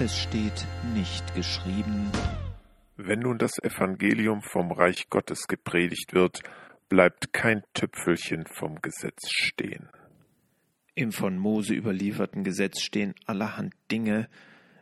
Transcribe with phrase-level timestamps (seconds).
[0.00, 2.10] Es steht nicht geschrieben.
[2.96, 6.42] Wenn nun das Evangelium vom Reich Gottes gepredigt wird,
[6.88, 9.88] bleibt kein Tüpfelchen vom Gesetz stehen.
[10.96, 14.28] Im von Mose überlieferten Gesetz stehen allerhand Dinge,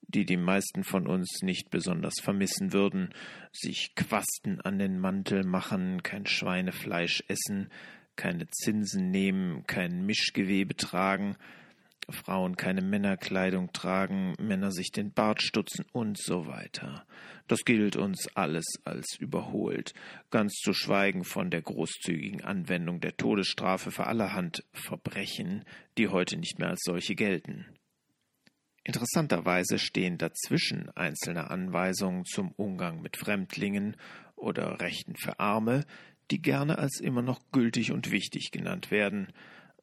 [0.00, 3.12] die die meisten von uns nicht besonders vermissen würden,
[3.52, 7.68] sich Quasten an den Mantel machen, kein Schweinefleisch essen,
[8.16, 11.36] keine Zinsen nehmen, kein Mischgewebe tragen,
[12.10, 17.06] Frauen keine Männerkleidung tragen, Männer sich den Bart stutzen und so weiter.
[17.48, 19.94] Das gilt uns alles als überholt,
[20.30, 25.64] ganz zu schweigen von der großzügigen Anwendung der Todesstrafe für allerhand Verbrechen,
[25.98, 27.66] die heute nicht mehr als solche gelten.
[28.84, 33.96] Interessanterweise stehen dazwischen einzelne Anweisungen zum Umgang mit Fremdlingen
[34.36, 35.86] oder Rechten für Arme,
[36.30, 39.32] die gerne als immer noch gültig und wichtig genannt werden.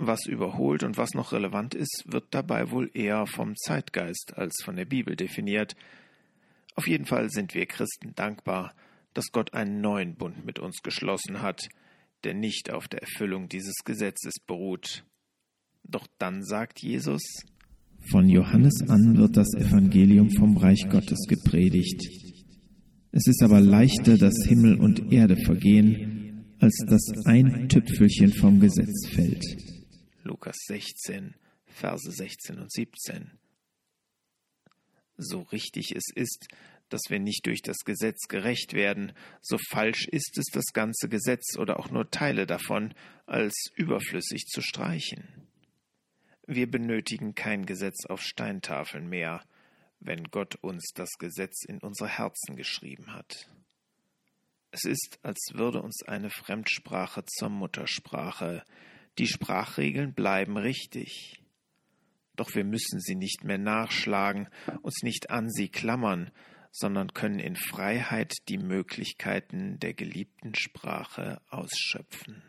[0.00, 4.76] Was überholt und was noch relevant ist, wird dabei wohl eher vom Zeitgeist als von
[4.76, 5.74] der Bibel definiert.
[6.76, 8.74] Auf jeden Fall sind wir Christen dankbar,
[9.12, 11.68] dass Gott einen neuen Bund mit uns geschlossen hat,
[12.22, 15.04] der nicht auf der Erfüllung dieses Gesetzes beruht.
[15.82, 17.22] Doch dann sagt Jesus,
[18.12, 22.00] von Johannes an wird das Evangelium vom Reich Gottes gepredigt.
[23.10, 29.08] Es ist aber leichter, dass Himmel und Erde vergehen, als dass ein Tüpfelchen vom Gesetz
[29.08, 29.77] fällt.
[30.28, 31.34] Lukas 16,
[31.66, 33.38] Verse 16 und 17.
[35.16, 36.48] So richtig es ist,
[36.90, 41.56] dass wir nicht durch das Gesetz gerecht werden, so falsch ist es, das ganze Gesetz
[41.58, 42.94] oder auch nur Teile davon
[43.26, 45.48] als überflüssig zu streichen.
[46.46, 49.42] Wir benötigen kein Gesetz auf Steintafeln mehr,
[50.00, 53.48] wenn Gott uns das Gesetz in unsere Herzen geschrieben hat.
[54.70, 58.64] Es ist, als würde uns eine Fremdsprache zur Muttersprache.
[59.18, 61.42] Die Sprachregeln bleiben richtig.
[62.36, 64.48] Doch wir müssen sie nicht mehr nachschlagen,
[64.82, 66.30] uns nicht an sie klammern,
[66.70, 72.42] sondern können in Freiheit die Möglichkeiten der geliebten Sprache ausschöpfen.